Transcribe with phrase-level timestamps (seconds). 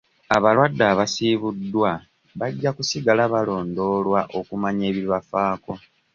[0.35, 1.91] Abalwadde abasiibuddwa
[2.39, 5.73] bajja kusigala balondoolwa okumanya ebibafaako.